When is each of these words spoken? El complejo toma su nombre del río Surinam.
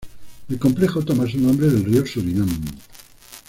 El 0.49 0.57
complejo 0.57 1.03
toma 1.05 1.29
su 1.29 1.37
nombre 1.39 1.67
del 1.67 1.85
río 1.85 2.03
Surinam. 2.07 2.49